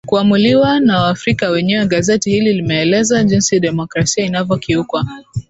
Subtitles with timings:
[0.07, 5.05] kuamuliwa na waafrika wenyewe gazeti hili limeeleza jinsi demokrasia inavyokiukwa